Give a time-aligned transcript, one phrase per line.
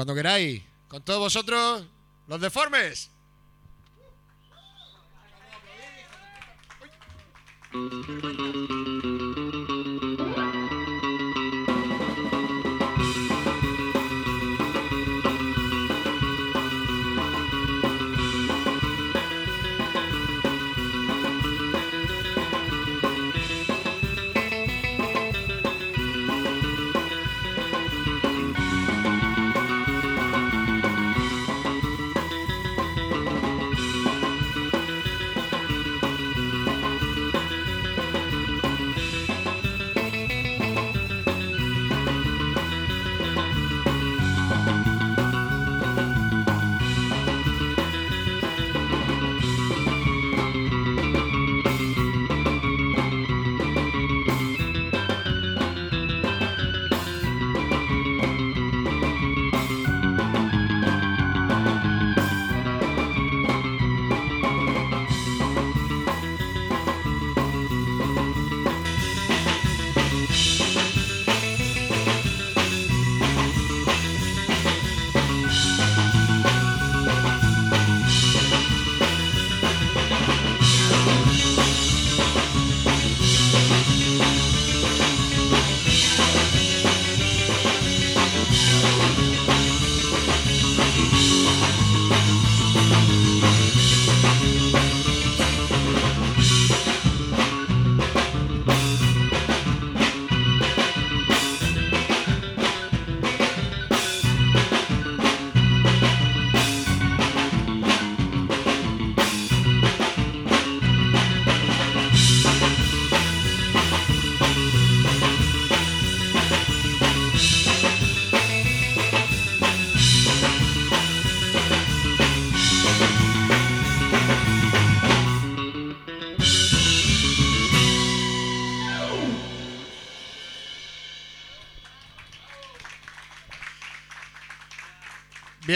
[0.00, 0.62] Cuando queráis.
[0.88, 1.84] Con todos vosotros,
[2.26, 3.10] los deformes.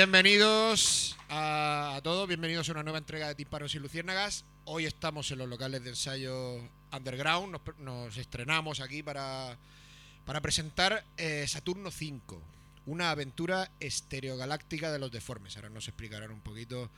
[0.04, 4.44] Bienvenidos a, todos, bienvenidos a una nueva entrega de Tímpanos y Luciérnagas.
[4.66, 6.56] Hoy estamos en los locales de ensayo
[6.92, 9.56] Underground, nos estrenamos aquí para,
[10.26, 12.38] para presentar eh, Saturno 5,
[12.84, 15.56] una aventura estereogaláctica de los deformes.
[15.56, 16.90] Ahora nos explicarán un poquito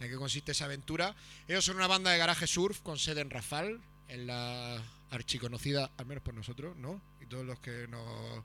[0.00, 1.14] en qué consiste esa aventura.
[1.46, 6.06] Ellos son una banda de garaje surf con sede en Rafal, en la archiconocida, al
[6.06, 7.02] menos por nosotros, ¿no?
[7.20, 8.42] Y todos los que nos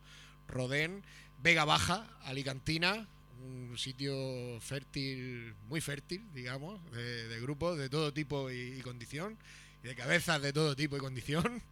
[0.49, 1.05] rodeen,
[1.41, 3.07] Vega Baja, Alicantina,
[3.43, 9.37] un sitio fértil, muy fértil, digamos, de, grupos de todo tipo y, y condición,
[9.83, 11.61] y de cabezas de todo tipo y condición.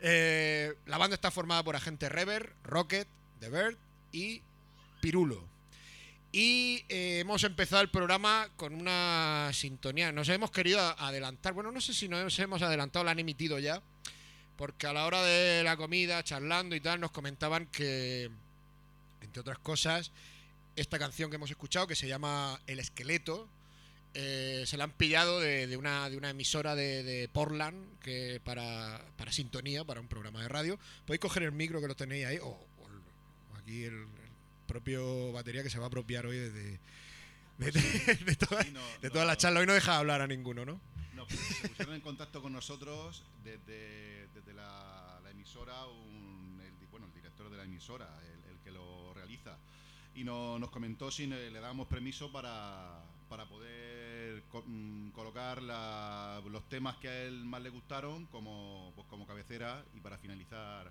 [0.00, 3.08] Eh, la banda está formada por Agente Rever, Rocket,
[3.40, 3.76] The Bird
[4.12, 4.42] y
[5.00, 5.44] Pirulo.
[6.30, 10.12] Y eh, hemos empezado el programa con una sintonía.
[10.12, 11.54] Nos hemos querido adelantar.
[11.54, 13.82] Bueno, no sé si nos hemos adelantado, la han emitido ya.
[14.56, 18.30] Porque a la hora de la comida, charlando y tal, nos comentaban que,
[19.22, 20.10] entre otras cosas,
[20.80, 23.48] esta canción que hemos escuchado, que se llama El Esqueleto,
[24.14, 28.40] eh, se la han pillado de, de una, de una emisora de, de Portland que
[28.44, 30.78] para, para sintonía, para un programa de radio.
[31.06, 32.58] Podéis coger el micro que lo tenéis ahí, o,
[33.58, 34.08] aquí el, el
[34.66, 36.78] propio batería que se va a apropiar hoy de, de,
[37.58, 38.62] de- toda,
[39.02, 39.60] de toda la charla.
[39.60, 40.80] Hoy no deja hablar a ninguno, ¿no?
[41.14, 46.86] No, pues, se pusieron en contacto con nosotros desde, desde la, la emisora, un- el,
[46.90, 49.58] bueno, el director de la emisora, el, el que lo realiza,
[50.20, 55.62] y no- nos comentó si le, le dábamos permiso para, para poder co- mm, colocar
[55.62, 60.18] la- los temas que a él más le gustaron como, pues, como cabecera y para
[60.18, 60.90] finalizar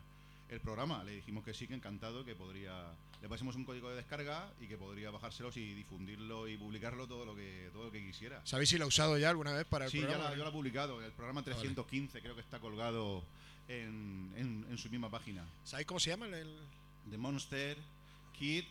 [0.50, 1.04] el programa.
[1.04, 2.86] Le dijimos que sí, que encantado, que podría...
[3.22, 7.26] Le pasemos un código de descarga y que podría bajárselos y difundirlo y publicarlo todo
[7.26, 8.40] lo que, todo lo que quisiera.
[8.46, 10.30] ¿Sabéis si lo ha usado ya alguna vez para el Sí, ya programa?
[10.30, 11.02] la, yo lo he publicado.
[11.04, 11.52] El programa vale.
[11.54, 13.24] 315 creo que está colgado
[13.68, 15.44] en, en- en su misma página.
[15.64, 16.56] ¿Sabéis cómo se llama el,
[17.10, 17.78] The Monster
[18.38, 18.66] Kid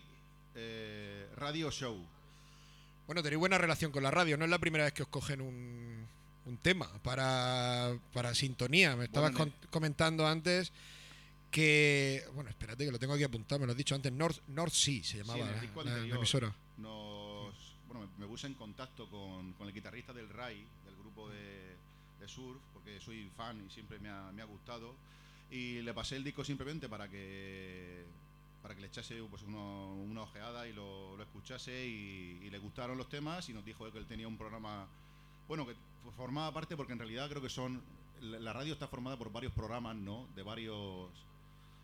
[0.56, 2.04] eh, Radio Show.
[3.07, 4.36] Bueno, tenéis buena relación con la radio.
[4.36, 6.07] No es la primera vez que os cogen un,
[6.47, 8.97] un tema para, para sintonía.
[8.97, 10.72] Me estabas Bueno, con- comentando antes
[11.51, 12.25] que.
[12.34, 13.60] Bueno, espérate que lo tengo aquí apuntado.
[13.60, 14.13] Me lo has dicho antes.
[14.13, 16.16] North, North Sea se llamaba en el la- disco la, la anterior.
[16.19, 16.54] emisora.
[16.78, 17.54] Nos,
[17.86, 21.77] bueno, me, me puse en contacto con, con el guitarrista del RAI, del grupo de,
[22.21, 24.95] de surf, porque soy fan y siempre me ha, me ha gustado.
[25.51, 28.04] Y le pasé el disco simplemente para que
[28.86, 33.09] le echase pues, uno- una ojeada y lo, lo escuchase y, y le gustaron los
[33.09, 34.86] temas y nos dijo que él tenía un programa
[35.48, 35.74] bueno que
[36.16, 37.83] formaba parte porque en realidad creo que son
[38.21, 41.10] la radio está formada por varios programas no de varios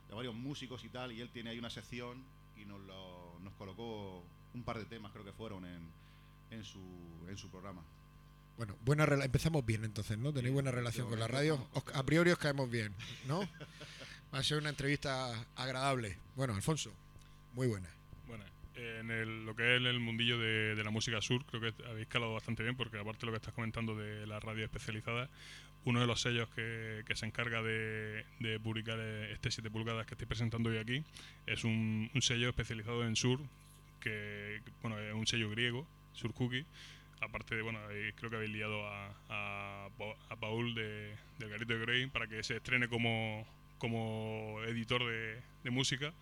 [0.08, 2.22] de varios músicos y tal y él tiene ahí una sección
[2.56, 5.80] y nos lo- nos colocó un un par de temas, creo que fueron en,
[6.50, 6.78] en, su,
[7.26, 7.80] en su programa.
[8.58, 10.30] Bueno, buena empezamos bien entonces, ¿no?
[10.30, 11.66] Tenéis buena relación con la radio.
[11.94, 12.94] a priori os caemos bien,
[13.26, 13.40] ¿no?
[14.32, 16.16] Va a ser una entrevista agradable.
[16.36, 16.90] Bueno, Alfonso,
[17.52, 17.88] muy buena.
[18.26, 18.44] Bueno,
[18.76, 22.62] en lo que es el mundillo de, la música sur, creo que habéis calado bastante
[22.62, 25.28] bien, porque aparte de lo que estás comentando de la radio especializada,
[25.84, 28.24] uno de los sellos que, se encarga de,
[28.62, 31.04] publicar este 7 pulgadas que estoy presentando hoy aquí
[31.46, 33.38] es un, sello especializado en sur,
[34.00, 36.64] que bueno, es un sello griego, Sur Cookie.
[37.20, 37.80] Aparte de, bueno,
[38.16, 39.90] creo que habéis liado a,
[40.40, 43.46] Paul de, Garito de Grey para que se estrene como,
[43.82, 46.14] como editor de, de música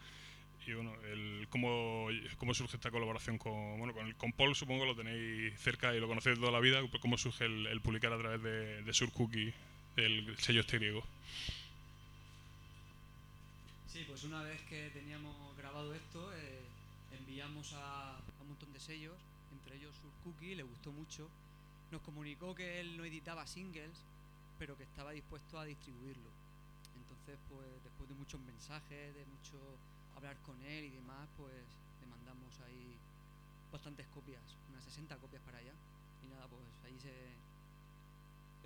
[0.66, 2.08] y bueno, el, cómo,
[2.38, 6.08] cómo, surge esta colaboración con, bueno, con, con, Paul, supongo lo tenéis cerca y lo
[6.08, 9.52] conocéis toda la vida, cómo surge el, publicar a través de, de Sur Cookie,
[9.96, 11.04] el sello este griego.
[13.88, 16.62] Sí, pues una vez que teníamos grabado esto, eh,
[17.18, 19.18] enviamos a, a, un montón de sellos,
[19.52, 21.28] entre ellos Sur Cookie, le gustó mucho.
[21.92, 24.06] Nos comunicó que él no editaba singles,
[24.58, 26.39] pero que estaba dispuesto a distribuirlo.
[27.30, 29.54] Entonces, pues después de muchos mensajes, de mucho
[30.16, 31.62] hablar con él y demás, pues
[32.00, 32.98] le mandamos ahí
[33.70, 35.70] bastantes copias, unas 60 copias para allá.
[36.24, 37.14] Y nada, pues ahí se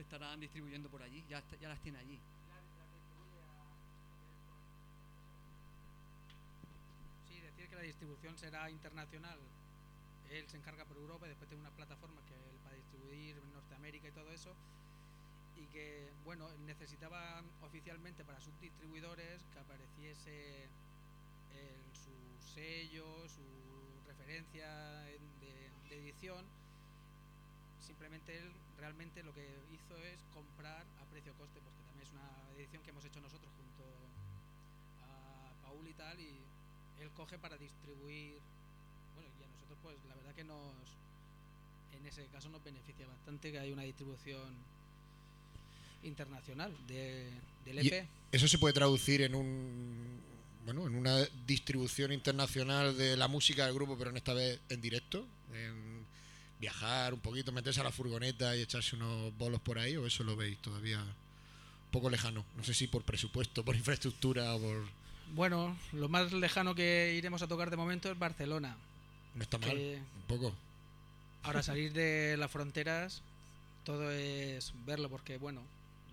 [0.00, 2.19] estarán distribuyendo por allí, ya, ya las tiene allí.
[7.28, 9.38] Sí, decir que la distribución será internacional.
[10.31, 13.52] Él se encarga por Europa y después tiene unas plataformas que él para distribuir en
[13.52, 14.55] Norteamérica y todo eso.
[15.56, 20.69] Y que, bueno, necesitaba oficialmente para sus distribuidores que apareciese
[21.93, 23.43] su sello, su
[24.06, 24.69] referencia
[25.41, 26.45] de, edición.
[27.81, 32.59] Simplemente él realmente lo que hizo es comprar a precio coste, porque también es una
[32.59, 33.85] edición que hemos hecho nosotros junto
[35.07, 36.41] a Paul y tal, y
[37.00, 38.41] él coge para distribuir.
[39.15, 40.75] Bueno, y a nosotros, pues la verdad que nos.
[41.93, 44.53] En ese caso nos beneficia bastante que hay una distribución
[46.05, 47.29] internacional de,
[47.65, 48.06] del EP.
[48.33, 50.15] ¿Eso se puede traducir en un
[50.65, 54.81] bueno, en una distribución internacional de la música del grupo, pero en esta vez en
[54.81, 56.06] directo, en
[56.59, 60.25] viajar un poquito, meterse a la furgoneta y echarse unos bolos por ahí, o eso
[60.25, 62.45] lo veis todavía un poco lejano.
[62.57, 64.85] No sé si por presupuesto, por infraestructura o por...
[65.35, 68.77] Bueno, lo más lejano que iremos a tocar de momento es Barcelona.
[69.35, 70.55] No está mal, un poco.
[71.43, 73.21] Ahora salir de las fronteras,
[73.85, 75.61] todo es verlo, porque bueno,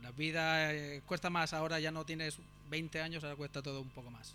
[0.02, 2.38] la vida eh, cuesta más, ahora ya no tienes
[2.70, 4.34] 20 años, ahora cuesta todo un poco más.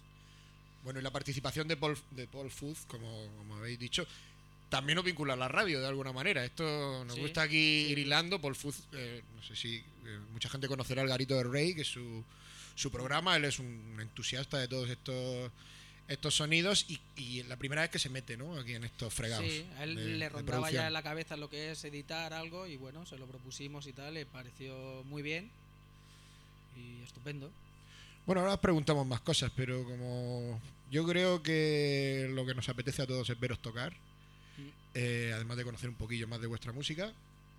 [0.82, 4.06] Bueno, y la participación de Paul, de Paul Food, como, habéis dicho,
[4.68, 6.44] también nos vincula a la radio de alguna manera.
[6.44, 8.40] Esto nos gusta aquí ir hilando.
[8.40, 11.82] Paul Food, eh, no sé si eh, mucha gente conocerá el Garito de Rey, que
[11.82, 12.24] es su,
[12.76, 13.36] su programa.
[13.36, 15.50] Él es un entusiasta de todos estos
[16.08, 16.86] estos sonidos
[17.16, 18.56] y, la primera vez que se mete ¿no?
[18.58, 19.44] aquí en estos fregados.
[19.44, 22.76] Sí, a él le rondaba ya en la cabeza lo que es editar algo y
[22.76, 25.50] bueno, se lo propusimos y tal, le pareció muy bien
[26.76, 27.50] y estupendo.
[28.26, 30.60] Bueno, ahora os preguntamos más cosas, pero como
[30.90, 34.68] yo creo que lo que nos apetece a todos es veros tocar, mm.
[34.94, 37.12] eh, además de conocer un poquillo más de vuestra música,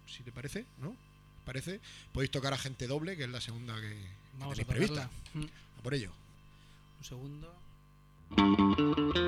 [0.08, 0.96] si te parece, ¿no?
[1.46, 1.80] ¿Parece?
[2.12, 3.96] Podéis tocar a gente doble, que es la segunda que,
[4.40, 5.10] tenéis prevista.
[5.34, 5.44] Mm.
[5.80, 6.12] A por ello.
[7.00, 7.67] Un segundo.
[8.36, 9.28] Música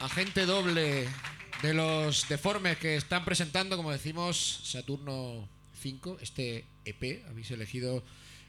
[0.00, 1.08] agente doble
[1.62, 5.48] de los deformes que están presentando, como decimos, Saturno
[5.80, 7.24] 5, este EP.
[7.28, 8.04] Habéis elegido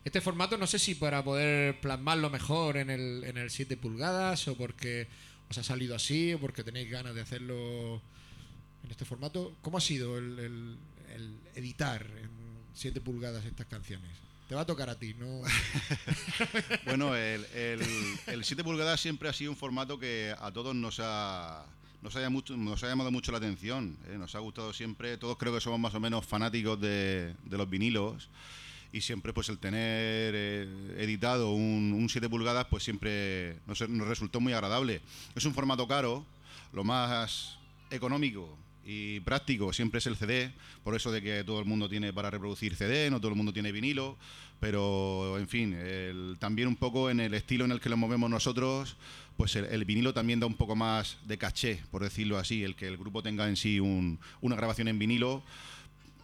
[0.05, 4.47] este formato, no sé si para poder plasmarlo mejor en el, en el 7 pulgadas
[4.47, 5.07] o porque
[5.49, 8.01] os ha salido así o porque tenéis ganas de hacerlo
[8.83, 9.55] en este formato.
[9.61, 10.77] ¿Cómo ha sido el, el-
[11.55, 12.29] editar en
[12.73, 14.11] 7 pulgadas estas canciones?
[14.49, 15.41] Te va a tocar a ti, ¿no?
[16.85, 17.81] Bueno, el, el,
[18.25, 21.63] el 7 pulgadas siempre ha sido un formato que a todos nos ha,
[22.01, 23.95] nos haya mucho, nos ha llamado mucho la atención.
[24.07, 24.17] ¿eh?
[24.17, 27.69] Nos ha gustado siempre, todos creo que somos más o menos fanáticos de, de los
[27.69, 28.27] vinilos
[28.91, 34.07] y siempre pues el tener eh, editado un, un 7 pulgadas pues siempre nos, nos
[34.07, 35.01] resultó muy agradable.
[35.35, 36.25] Es un formato caro,
[36.73, 37.59] lo más
[37.91, 40.51] económico y práctico siempre es el CD,
[40.83, 43.53] por eso de que todo el mundo tiene para reproducir CD, no todo el mundo
[43.53, 44.17] tiene vinilo,
[44.59, 45.75] pero en fin,
[46.39, 48.97] también un poco en el estilo en el que lo movemos nosotros,
[49.37, 52.75] pues el, el vinilo también da un poco más de caché, por decirlo así, el
[52.75, 55.43] que el grupo tenga en sí un- una grabación en vinilo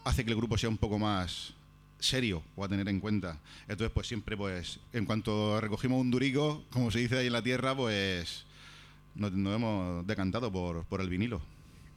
[0.03, 1.53] hace que el grupo sea un poco más
[1.99, 3.39] serio o a tener en cuenta.
[3.67, 7.41] Entonces, pues siempre, pues, en cuanto recogimos un durico, como se dice ahí en la
[7.41, 8.45] tierra, pues
[9.15, 11.41] nos, nos hemos decantado por, por el vinilo.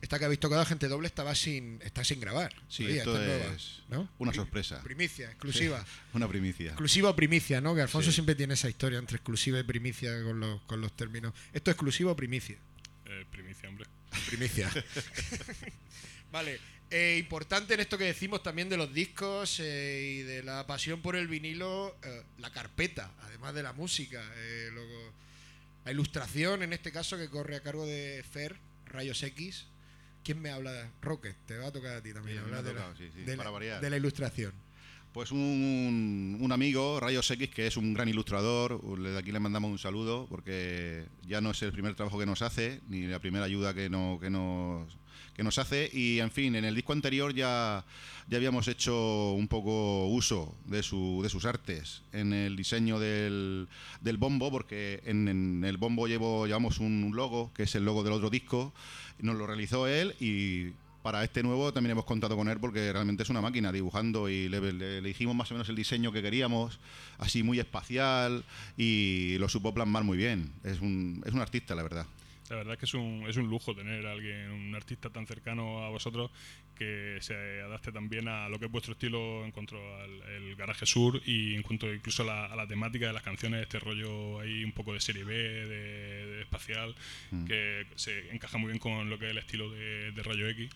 [0.00, 2.54] Esta que habéis tocado, agente doble, estaba sin, está sin grabar.
[2.68, 4.08] Sí, todavía, esto nueva, es ¿no?
[4.18, 4.80] una sorpresa.
[4.82, 5.84] Primicia, exclusiva.
[6.14, 6.68] Una primicia.
[6.68, 7.74] Exclusiva o primicia, ¿no?
[7.74, 8.14] Que Alfonso Sí.
[8.14, 11.34] siempre tiene esa historia entre exclusiva y primicia con los, con los términos.
[11.52, 12.56] ¿Esto es exclusivo o primicia?
[13.06, 13.86] Eh, primicia, hombre.
[14.28, 14.70] Primicia.
[16.32, 16.60] vale.
[16.90, 21.02] eh, importante en esto que decimos también de los discos eh, y de la pasión
[21.02, 24.22] por el vinilo, eh, la carpeta, además de la música.
[24.36, 25.12] eh, luego,
[25.84, 29.66] la ilustración, en este caso, que corre a cargo de Fer, Rayos X.
[30.28, 30.92] ¿Quién me habla?
[31.00, 32.36] Rocket, te va a tocar a ti también.
[32.36, 33.80] Sí, me hablar ha de, la, tocado, sí, sí, de la- para variar.
[33.80, 34.52] de la ilustración.
[35.10, 39.70] Pues un, un amigo, Rayos X, que es un gran ilustrador, de aquí le mandamos
[39.70, 43.46] un saludo, porque ya no es el primer trabajo que nos hace, ni la primera
[43.46, 44.98] ayuda que, no, que, nos,
[45.34, 45.88] que nos hace.
[45.94, 47.86] Y en fin, en el disco anterior ya,
[48.28, 53.66] ya habíamos hecho un poco uso de, su, de sus artes en el diseño del,
[54.02, 58.04] del bombo, porque en, en el bombo llevo, llevamos un logo, que es el logo
[58.04, 58.74] del otro disco,
[59.20, 60.72] nos lo realizó él y
[61.02, 64.48] para este nuevo también hemos contado con él porque realmente es una máquina dibujando y
[64.48, 66.78] le, dijimos más o menos el diseño que queríamos,
[67.18, 68.44] así muy espacial
[68.76, 70.52] y lo supo plasmar muy bien.
[70.64, 72.06] Es un, es un artista, la verdad.
[72.50, 75.26] La verdad es que es un, es un lujo tener a alguien, un artista tan
[75.26, 76.30] cercano a vosotros
[76.76, 80.86] que se adapte también a lo que es vuestro estilo en cuanto al el garaje
[80.86, 84.40] sur y en cuanto incluso a la, a la temática de las canciones, este rollo
[84.40, 86.94] ahí un poco de serie B, de, de espacial,
[87.30, 87.44] Mm.
[87.44, 90.70] que se encaja muy bien con lo que es el estilo de, de Rayo X.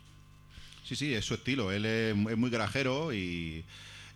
[0.85, 1.71] Sí, sí, es su estilo.
[1.73, 3.65] Él es, es muy garajero y,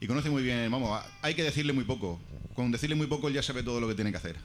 [0.01, 0.71] y conoce muy bien.
[0.71, 2.21] Vamos, hay que decirle muy poco.
[2.55, 4.37] Con decirle muy poco él ya sabe todo lo que tiene que hacer.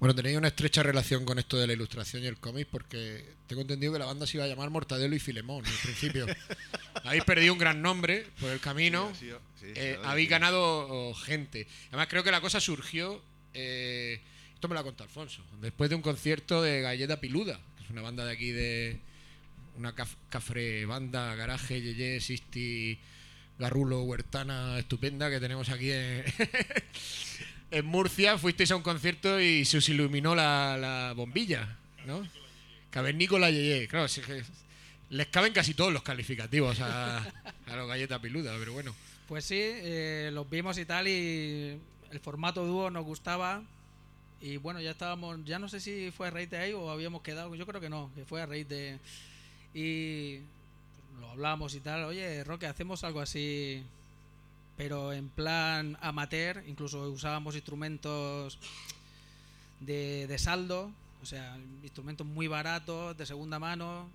[0.00, 3.62] Bueno, tenéis una estrecha relación con esto de la ilustración y el cómic porque tengo
[3.62, 6.24] entendido que la banda se iba a llamar Mortadelo y Filemón al principio.
[7.04, 9.12] habéis perdido un gran nombre por el camino.
[9.18, 9.26] Sí,
[9.58, 11.66] sí, sí, Eh, habéis ganado oh, gente.
[11.88, 13.20] Además, creo que la cosa surgió.
[13.54, 14.20] eh,
[14.54, 15.42] esto me lo ha contado Alfonso.
[15.60, 19.00] Después de un concierto de Galleta Piluda, que es una banda de aquí de.
[19.76, 22.98] Una caf- cafre banda, garaje, Yeye, Sisti,
[23.58, 26.24] Garrulo, Huertana, estupenda que tenemos aquí en,
[27.70, 28.38] en Murcia.
[28.38, 32.26] Fuisteis a un concierto y se os iluminó la, la bombilla, ¿no?
[32.90, 33.88] Cavernícola Yeye.
[33.88, 34.06] Claro,
[35.10, 37.24] les caben casi todos los calificativos a,
[37.66, 38.94] los Galleta Piluda, pero bueno.
[39.26, 41.78] Pues sí, eh, los vimos y tal y
[42.10, 43.62] el formato dúo nos gustaba
[44.40, 47.22] y bueno, ya estábamos, ya no sé si fue a raíz de ahí o habíamos
[47.22, 48.66] quedado, yo creo que no, que fue a raíz.
[49.74, 50.40] Y
[51.20, 53.82] lo hablamos y tal, oye, Roque, hacemos algo así,
[54.78, 58.58] pero en plan amateur, incluso usábamos instrumentos
[59.80, 64.08] de, de saldo, o sea, instrumentos muy baratos, de segunda mano,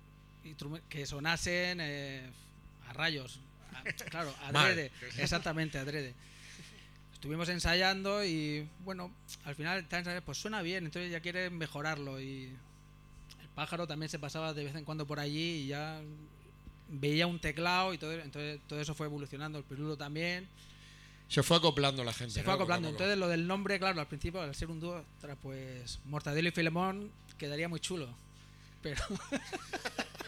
[0.88, 2.30] que sonasen eh,
[2.88, 3.40] a rayos.
[3.74, 6.14] A- claro, adrede, exactamente, adrede.
[7.12, 9.12] Estuvimos ensayando y bueno,
[9.44, 14.18] al final ensayando, pues suena bien, entonces ya quiere mejorarlo y el pájaro también se
[14.18, 16.00] pasaba de vez en cuando por allí y ya
[16.88, 20.48] veía un teclado y todo, entonces todo eso fue evolucionando, el pirulo también.
[21.28, 22.34] Se fue acoplando la gente.
[22.34, 22.44] Se ¿no?
[22.44, 22.88] fue acoplando.
[22.88, 25.04] Entonces lo del nombre, claro, al principio, al ser un dúo,
[25.42, 28.08] pues Mortadelo y Filemón quedaría muy chulo.
[28.82, 29.02] Pero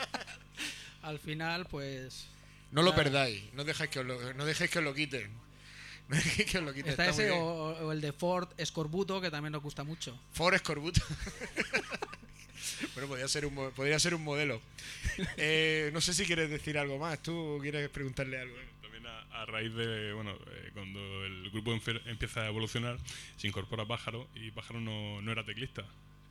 [1.03, 2.29] al final, pues
[2.73, 5.31] no lo perdáis, no dejéis que os lo, no dejéis que os lo quiten.
[6.09, 6.93] No dejéis que os lo quiten.
[6.93, 10.17] está está ese o, o el de Ford Escorbuto, que también nos gusta mucho.
[10.31, 11.01] Forrest Corbuto.
[12.95, 14.61] bueno, podría ser un, podría ser un modelo.
[15.37, 17.23] Eh, no sé si quieres decir algo más.
[17.23, 18.57] ¿Tú quieres preguntarle algo?
[18.83, 22.99] También a, raíz de, bueno, eh, cuando el grupo empieza a evolucionar,
[23.37, 25.85] se incorpora Pájaro y Pájaro no, no era teclista.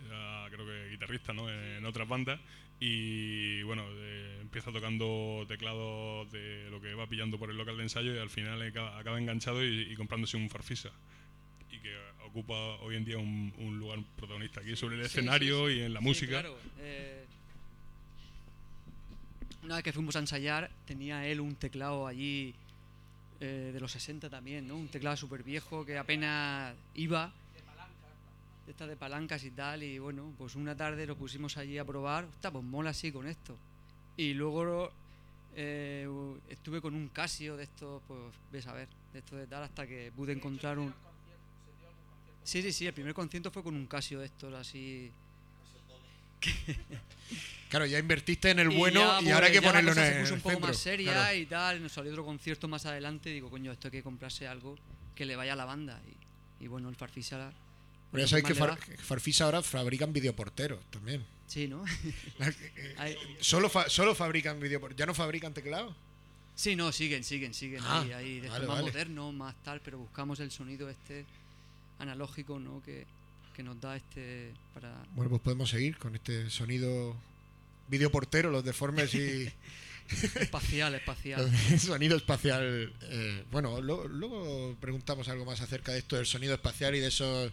[0.09, 1.49] ya creo que guitarrista, ¿no?
[1.49, 2.39] En otras bandas.
[2.79, 7.83] Y bueno, eh, empieza tocando teclados de lo que va pillando por el local de
[7.83, 10.91] ensayo y al final acaba, enganchado y comprándose un Farfisa.
[11.85, 15.73] Que ocupa hoy en día un, un lugar protagonista aquí sobre el Sí, escenario sí,
[15.75, 15.79] sí.
[15.79, 16.31] y en la música.
[16.31, 17.25] claro, eh,
[19.61, 22.55] una vez que fuimos a ensayar, tenía él un teclado allí
[23.39, 24.75] eh, de los 60 también, ¿no?
[24.77, 27.31] Un teclado súper viejo que apenas iba.
[28.65, 29.83] De estas de palancas y tal.
[29.83, 32.23] Y bueno, pues una tarde lo pusimos allí a probar.
[32.25, 33.55] Hostia, pues mola así con esto.
[34.17, 34.91] Y luego
[35.55, 36.07] eh,
[36.49, 38.19] estuve con un Casio de estos, pues
[38.51, 40.91] ves a ver, de estos de tal, hasta que pude encontrar un.
[42.45, 45.11] Sí, sí, sí, el primer concierto fue con un Casio de estos así.
[47.69, 49.91] Claro, ya invertiste en el Y bueno ya, y ahora hay que ya la ponerlo
[49.93, 50.67] en el, se puso un poco centro.
[50.67, 51.35] más seria claro.
[51.37, 51.83] y tal.
[51.83, 53.31] Nos salió otro concierto más adelante.
[53.31, 54.77] Digo, coño, esto hay que comprarse algo
[55.15, 55.99] que le vaya a la banda.
[56.59, 57.51] Y, y bueno, el Farfisa.
[58.11, 61.25] Pero ya sabéis que Far- Farfisa ahora fabrican videoporteros también.
[61.47, 61.83] Sí, ¿no?
[62.97, 64.99] Hay- Solo, fa- solo fabrican videoporteros.
[64.99, 65.93] ¿Ya no fabrican teclados?
[66.55, 67.81] sí, no, siguen, siguen, siguen.
[67.83, 68.81] Ah, ahí, ahí, vale, más vale.
[68.83, 69.81] moderno, más tal.
[69.81, 71.25] Pero buscamos el sonido este
[71.99, 72.81] analógico, ¿no?
[72.83, 73.05] Que,
[73.55, 74.53] que nos da este.
[74.73, 77.15] para Bueno, pues podemos seguir con este sonido
[77.87, 79.49] videoportero, los deformes y
[80.39, 81.51] Espacial, espacial.
[81.79, 82.93] sonido espacial.
[83.03, 87.07] eh, bueno, lo- luego preguntamos algo más acerca de esto del sonido espacial y de
[87.07, 87.51] esos,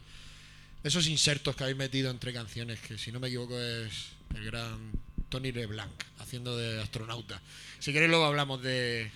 [0.83, 4.45] de esos insertos que habéis metido entre canciones, que si no me equivoco es el
[4.45, 4.93] gran
[5.31, 7.41] Tony LeBlanc haciendo de astronauta.
[7.79, 9.11] Si queréis luego hablamos de,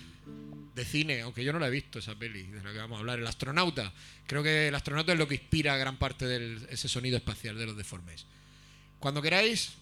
[0.75, 2.99] de cine, aunque yo no la he visto esa peli de la que vamos a
[2.99, 3.19] hablar.
[3.19, 3.91] El astronauta.
[4.27, 7.65] Creo que el astronauta es lo que inspira gran parte de ese sonido espacial de
[7.65, 8.25] los deformes.
[8.99, 9.73] Cuando queráis,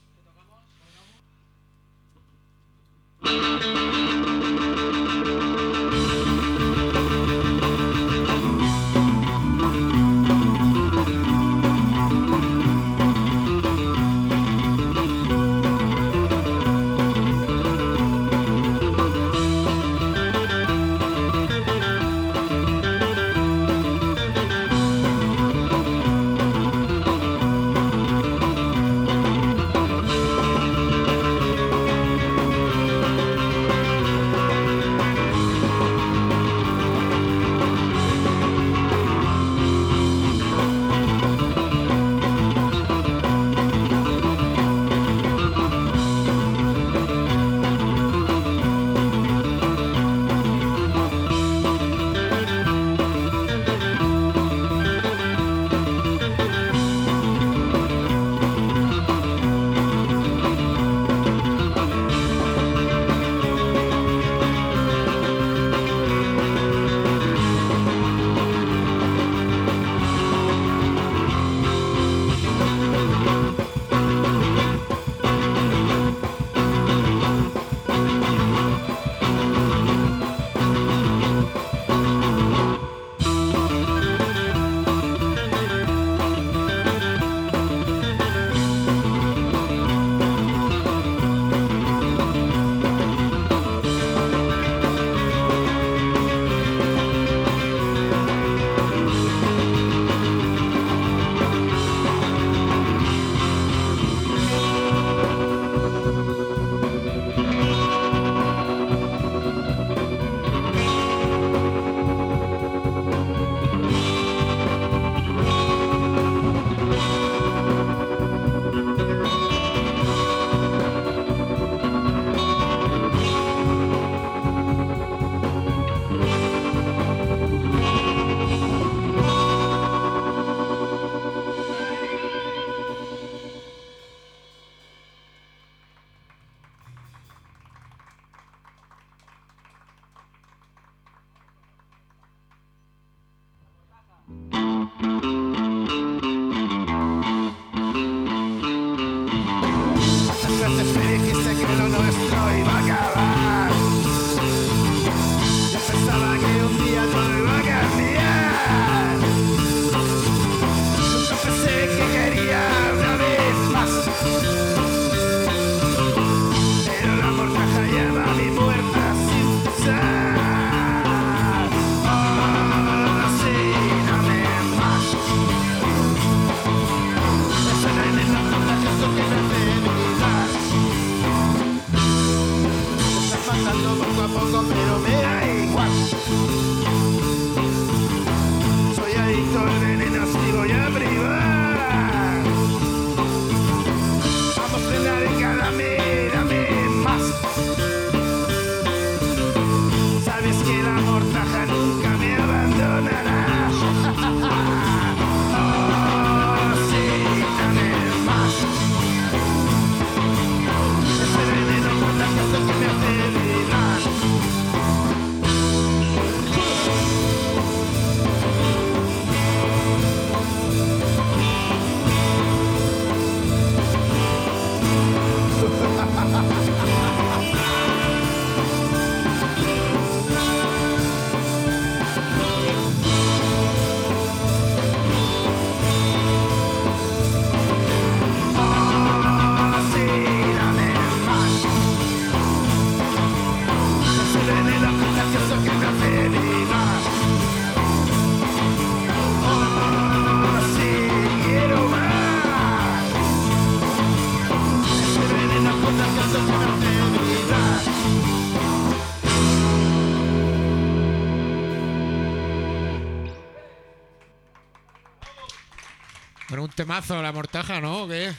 [266.75, 268.03] temazo la mortaja, ¿no?
[268.03, 268.33] ¿O ¿Qué?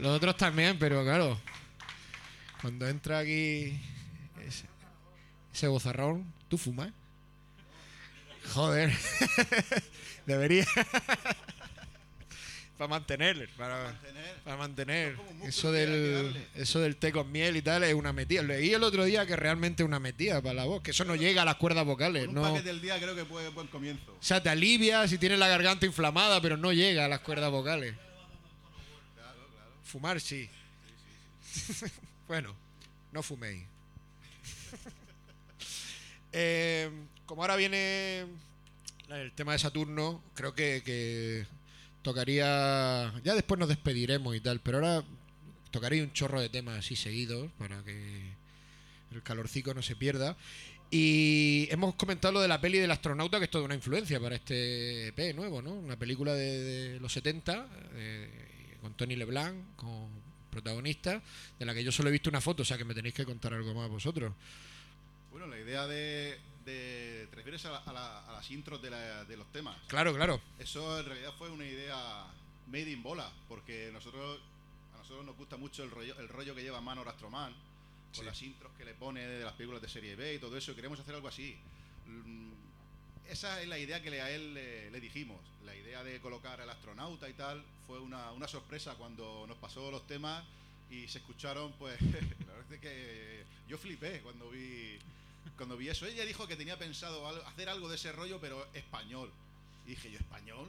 [0.00, 1.40] Los otros también, pero claro.
[2.60, 3.80] Cuando entra aquí
[4.46, 4.66] ese,
[5.52, 6.92] ese bozarrón, ¿tú fumas?
[8.54, 8.92] Joder.
[10.26, 10.66] Debería.
[12.80, 13.92] para mantener, para,
[14.56, 15.16] Mantener.
[15.16, 18.42] para Eso del, eso del té con miel y tal es una metida.
[18.42, 21.14] Leí el otro día que realmente es una metida para la voz, que eso no
[21.14, 22.24] llega a las cuerdas vocales.
[22.24, 24.12] Con un No, del día creo que puede buen comienzo.
[24.12, 27.50] o sea, te alivia si tienes la garganta inflamada, pero no llega a las cuerdas
[27.50, 27.94] vocales.
[29.14, 29.72] Claro, claro.
[29.84, 30.48] Fumar sí.
[32.28, 32.56] bueno,
[33.12, 33.62] no fuméis.
[36.32, 36.88] Eh,
[37.26, 38.24] como ahora viene
[39.08, 41.44] el tema de Saturno, creo que, que
[42.02, 43.12] tocaría.
[43.24, 45.04] Ya después nos despediremos y tal, pero ahora
[45.70, 48.34] tocaría un chorro de temas así seguidos para que
[49.12, 50.36] el calorcico no se pierda.
[50.90, 54.34] Y hemos comentado lo de la peli del astronauta, que es toda una influencia para
[54.34, 55.72] este EP nuevo, ¿no?
[55.72, 60.08] Una película de, los 70, eh, con Tony LeBlanc, con
[60.50, 61.22] protagonista,
[61.58, 63.24] de la que yo solo he visto una foto, o sea que me tenéis que
[63.24, 64.32] contar algo más vosotros.
[65.30, 66.38] Bueno, la idea de.
[66.64, 69.76] de ¿Te refieres a, la- a la- a las intros de, la- de los temas?
[69.88, 70.40] Claro, claro.
[70.58, 72.26] Eso en realidad fue una idea
[72.66, 74.40] made in bola, porque nosotros
[74.94, 77.52] a nosotros nos gusta mucho el rollo, el rollo que lleva Manor Astroman,
[78.14, 78.24] con Sí.
[78.24, 80.74] las intros que le pone de las películas de serie B y todo eso, y
[80.74, 81.56] queremos hacer algo así.
[82.06, 82.50] Mm,
[83.28, 85.38] Esa es la idea que a él le, le dijimos.
[85.64, 89.88] La idea de colocar al astronauta y tal fue una, una sorpresa cuando nos pasó
[89.92, 90.42] los temas
[90.90, 94.98] y se escucharon, pues la verdad es que yo flipé cuando vi
[95.56, 96.06] cuando vi eso.
[96.06, 99.30] Ella dijo que tenía pensado hacer algo de ese rollo, pero español.
[99.86, 100.68] Y dije yo, ¿español?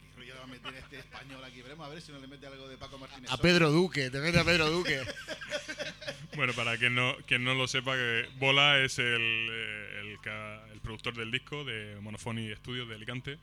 [0.00, 1.62] ¿Qué rollo le va a meter este español aquí?
[1.62, 3.30] Veremos a ver si no le mete algo de Paco Martínez.
[3.30, 3.36] A.
[3.38, 5.00] Pedro Duque, te mete a Pedro Duque.
[6.34, 9.04] Bueno, para quien no, quien no lo sepa, que Bola es el,
[9.50, 13.38] eh, el, el productor del disco de Monophony Studios de Alicante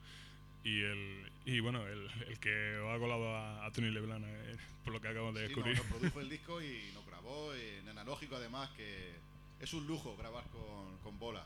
[0.64, 4.94] y el y bueno, el, el que ha colado a, a Tony Leblanc, eh, por
[4.94, 5.78] lo que acabamos de Sí, no, descubrir.
[5.78, 9.12] nos produjo el disco y nos grabó en analógico además, que
[9.60, 11.46] es un lujo grabar con, con bola.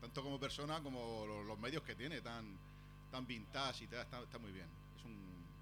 [0.00, 2.44] Tanto como persona como los, los medios que tiene, tan,
[3.10, 4.66] tan vintage y tal, está, está muy bien.
[4.98, 5.16] Es un,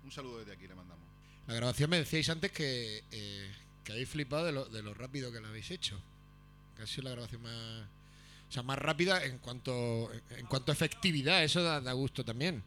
[0.04, 1.04] un saludo desde aquí, le mandamos.
[1.46, 5.32] La grabación me decíais antes que, eh, que habéis flipado de lo, de lo rápido
[5.32, 6.00] que la habéis hecho.
[6.76, 7.88] Que ha sido la grabación más.
[8.48, 11.42] O sea, más rápida en cuanto, en cuanto a efectividad.
[11.42, 12.62] Eso da, da gusto también.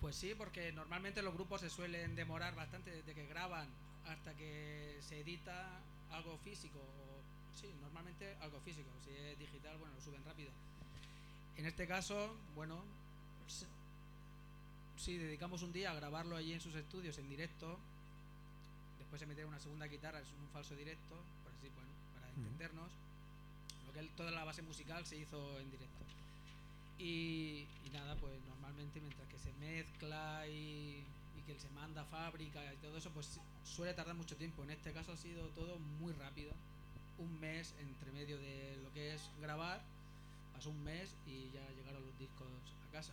[0.00, 3.68] Pues sí, porque normalmente los grupos se suelen demorar bastante desde que graban
[4.10, 6.78] hasta que se edita algo físico.
[6.78, 8.88] O, sí, normalmente algo físico.
[9.04, 10.50] Si es digital, bueno, lo suben rápido.
[11.56, 12.82] En este caso, bueno,
[13.46, 13.66] s-
[14.96, 17.78] sí, dedicamos un día a grabarlo allí en sus estudios en directo.
[18.98, 22.90] Después se mete una segunda guitarra, es un falso directo, por así, bueno, para entendernos.
[23.86, 26.04] Lo que toda la base musical se hizo en directo.
[26.98, 31.02] Y, y nada, pues normalmente mientras que se mezcla y,
[31.40, 34.62] y que se manda a fábrica y todo eso, pues suele tardar mucho tiempo.
[34.62, 36.52] En este caso ha sido todo muy rápido.
[37.18, 39.80] Un mes entre medio de lo que es grabar,
[40.52, 42.48] pasó un mes y ya llegaron los discos
[42.88, 43.12] a casa.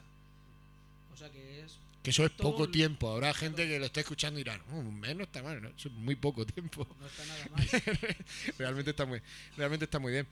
[1.13, 3.11] O sea que es Que eso es poco tiempo.
[3.11, 5.67] Habrá gente que lo está escuchando y dirá, "Mm, un mes no está mal, ¿no?
[5.69, 6.87] Eso es muy poco tiempo.
[6.99, 7.67] no está nada mal.
[8.57, 9.21] realmente está muy
[9.57, 10.27] realmente está muy bien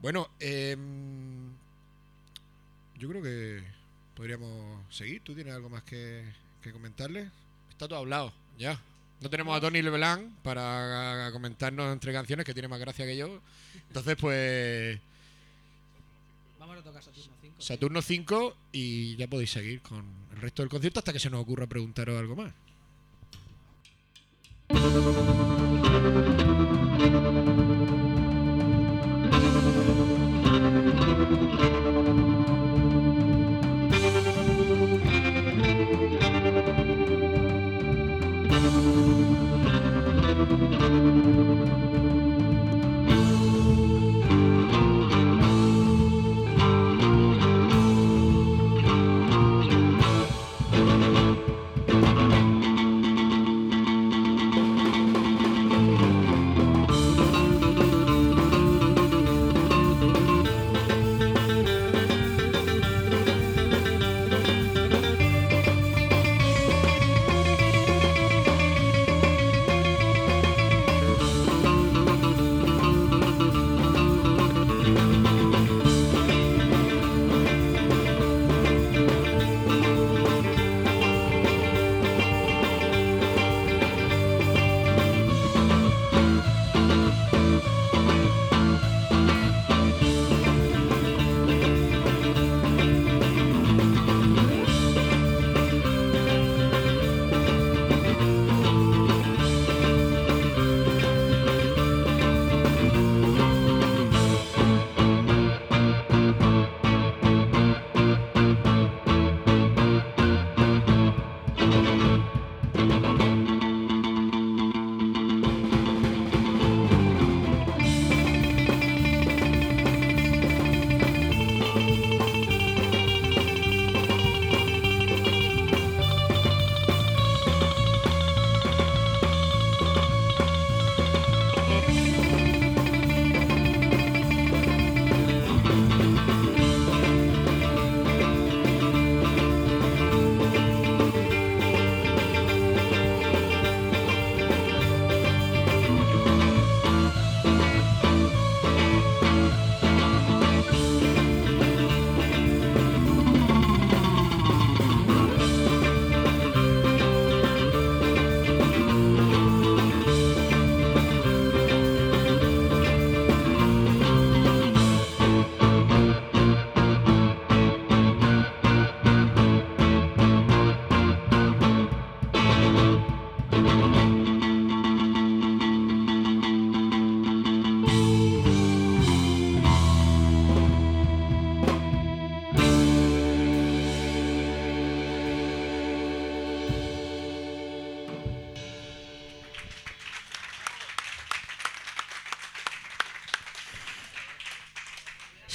[0.00, 1.50] bueno em,
[2.98, 3.64] yo creo que
[4.14, 6.24] podríamos seguir tú tienes algo más que,
[6.62, 7.28] que comentarle
[7.70, 8.80] está todo hablado ya
[9.20, 13.40] no tenemos a Tony Leblanc para comentarnos entre canciones que tiene más gracia que yo
[13.88, 14.98] entonces pues
[16.58, 17.54] Vamos a tocar Saturno 5.
[17.58, 17.66] ¿sí?
[17.66, 21.42] Saturno 5 y ya podéis seguir con el resto del concierto hasta que se nos
[21.42, 22.52] ocurra preguntaros algo más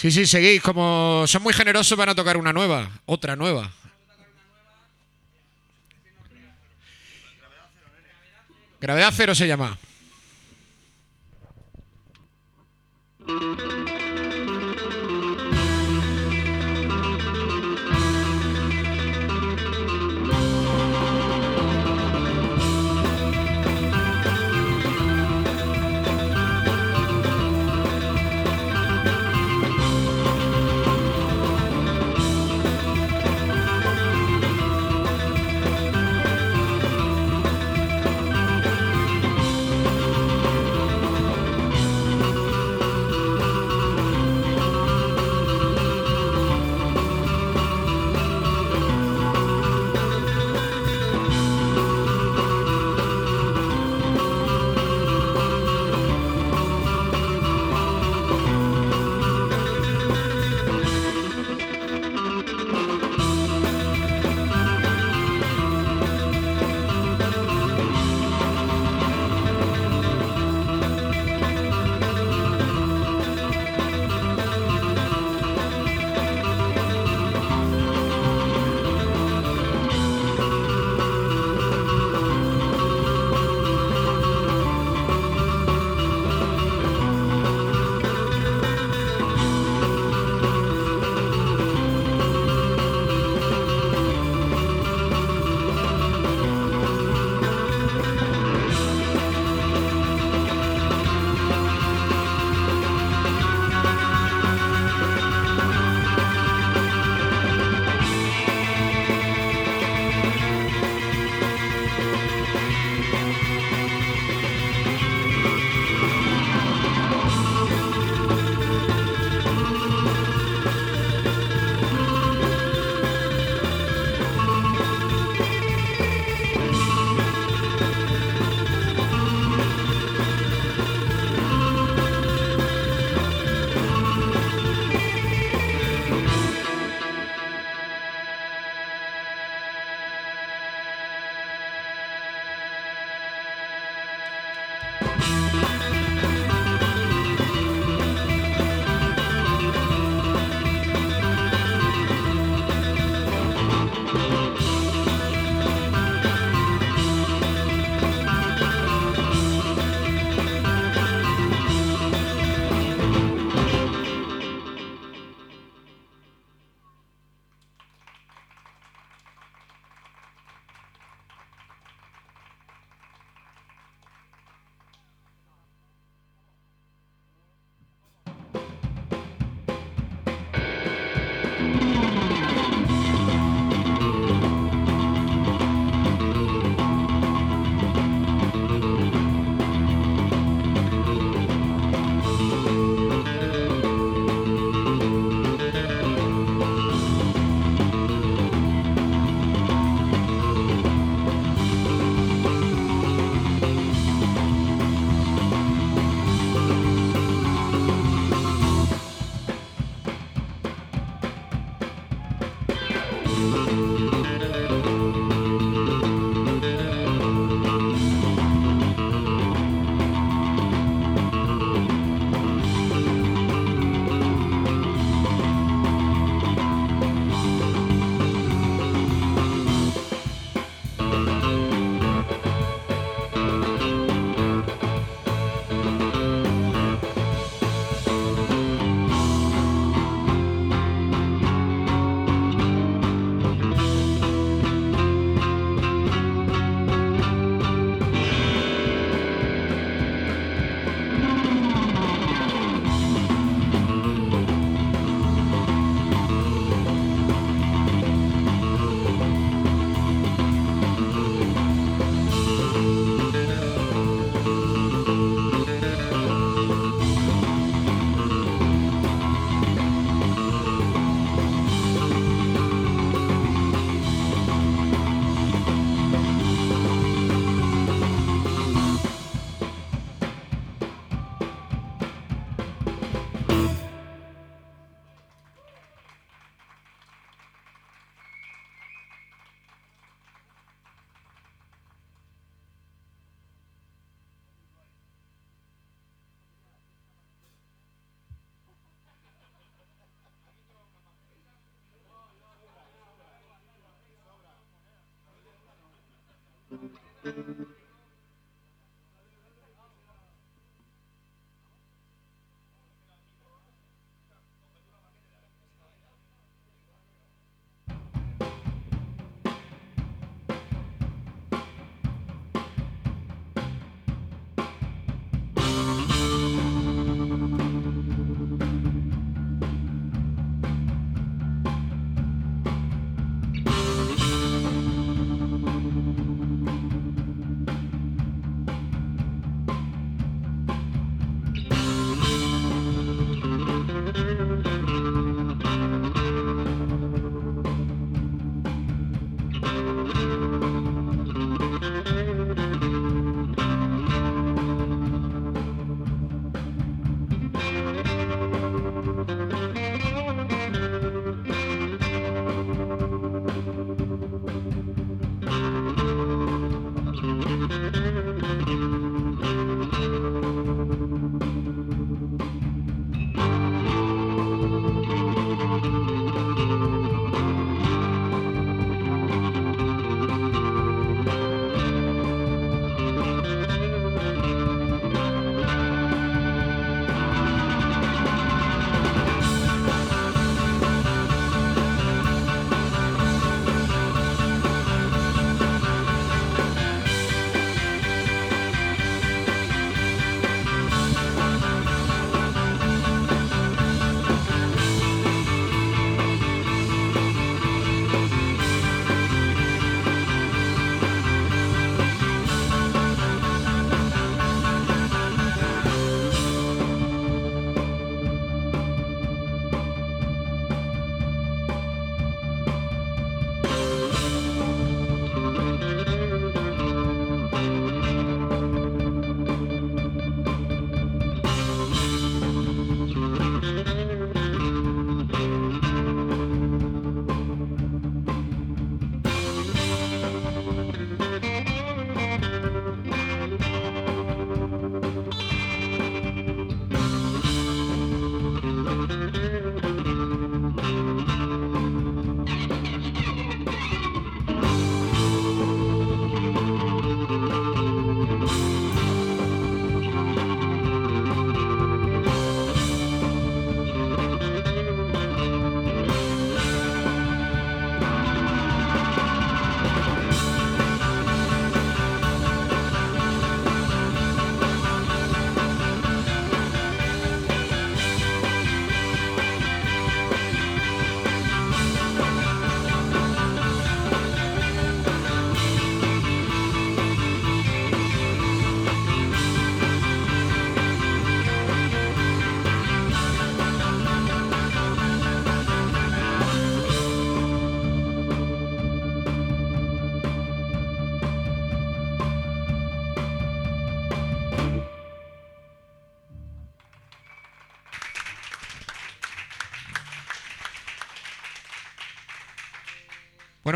[0.08, 0.62] Sí, sí, seguís.
[0.62, 2.89] Como son muy generosos, van a tocar una nueva.
[3.06, 3.70] Otra nueva.
[8.80, 9.78] Gravedad cero se llama.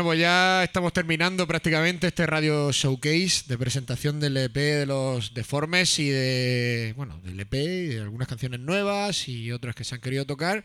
[0.02, 5.32] Bueno, pues ya estamos terminando prácticamente este radio showcase de presentación del EP de los
[5.32, 9.94] deformes y de, bueno, del EP y de algunas canciones nuevas y otras que se
[9.94, 10.64] han querido tocar.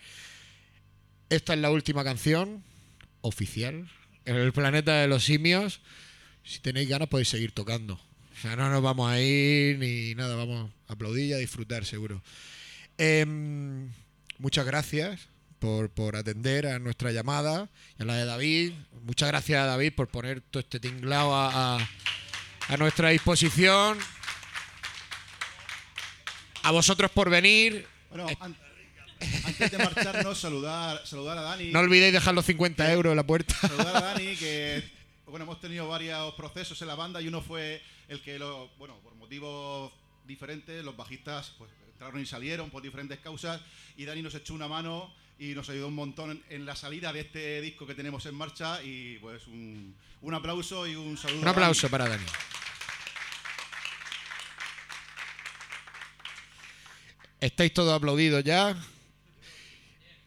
[1.30, 2.64] Esta es la última canción
[3.22, 3.88] oficial
[4.26, 5.82] en el planeta de los simios.
[6.44, 7.94] Si tenéis ganas podéis seguir tocando.
[7.94, 11.86] O sea, no nos vamos a ir ni nada, vamos a aplaudir y a disfrutar
[11.86, 12.24] seguro.
[12.98, 13.92] Em,
[14.40, 15.30] muchas gracias
[15.60, 18.74] por, por atender a nuestra llamada y a la de David.
[19.04, 21.90] Muchas gracias a David por poner todo este tinglado a, a-
[22.70, 23.98] a nuestra disposición.
[26.64, 27.88] A vosotros por venir.
[28.10, 28.58] Bueno, an-
[29.46, 31.72] antes de marcharnos, saludar, saludar a Dani.
[31.72, 33.56] No olvidéis dejar los 50 euros en la puerta.
[33.56, 34.84] saludar a Dani, que
[35.28, 38.96] bueno, hemos tenido varios procesos en la banda y uno fue el que, lo, bueno,
[39.04, 39.92] por motivos
[40.26, 43.60] diferentes, los bajistas pues, entraron y salieron por diferentes causas
[43.96, 47.12] y Dani nos echó una mano y nos ayudó un montón en, en la salida
[47.12, 51.42] de este disco que tenemos en marcha y pues un, un aplauso y un saludo.
[51.42, 52.24] Un aplauso para Dani.
[57.42, 58.78] ¿Estáis todos aplaudidos ya?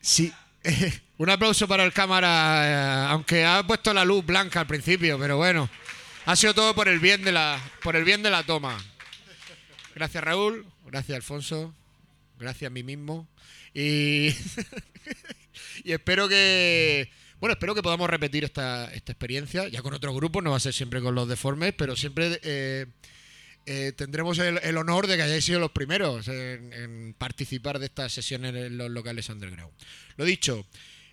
[0.01, 0.33] Sí.
[1.18, 5.37] Un aplauso para el cámara, eh, aunque ha puesto la luz blanca al principio, pero
[5.37, 5.68] bueno.
[6.25, 8.79] Ha sido todo por el bien de la, por el bien de la toma.
[9.95, 11.74] Gracias Raúl, gracias Alfonso,
[12.38, 13.28] gracias a mí mismo.
[13.74, 14.28] Y,
[15.84, 17.11] y espero que
[17.41, 20.61] Bueno, espero que podamos repetir esta, esta experiencia, ya con otros grupos, no va a
[20.61, 22.86] ser siempre con los deformes, pero siempre eh,
[23.66, 28.12] eh, tendremos el, honor de que hayáis sido los primeros en, en participar de estas
[28.12, 29.72] sesiones en los locales underground.
[30.16, 30.66] Lo dicho,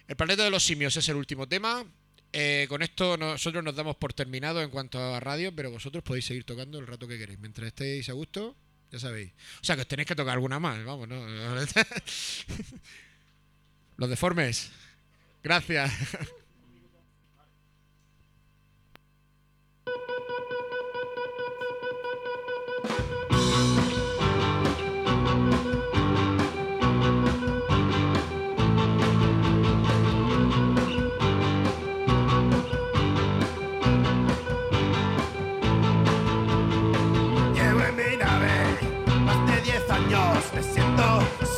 [0.07, 1.85] el planeta de los simios es el último tema.
[2.33, 6.25] Eh, con esto nosotros nos damos por terminado en cuanto a radio, pero vosotros podéis
[6.25, 7.39] seguir tocando el rato que queréis.
[7.39, 8.55] Mientras estéis a gusto,
[8.91, 9.31] ya sabéis.
[9.61, 11.25] O sea, que os tenéis que tocar alguna más, vamos, ¿no?
[13.97, 14.71] Los deformes.
[15.43, 15.91] Gracias.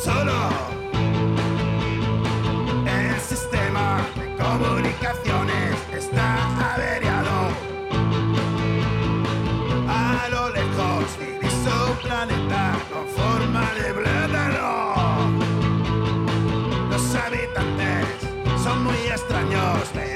[0.02, 0.48] solo.
[2.86, 7.48] El sistema de comunicaciones está averiado.
[9.88, 14.68] A lo lejos diviso un planeta con forma de plátano.
[16.90, 18.06] Los habitantes
[18.62, 20.09] son muy extraños, me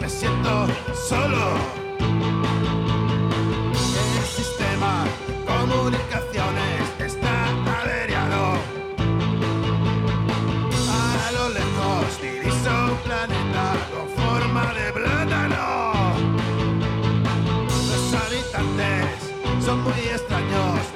[0.00, 0.66] me siento
[1.08, 1.56] solo.
[4.18, 7.48] El sistema de comunicaciones está
[7.80, 8.56] averiado.
[10.90, 16.14] A lo lejos dirijo un planeta con forma de plátano.
[17.90, 20.87] Los habitantes son muy extraños.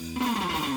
[0.00, 0.67] Mm-hmm.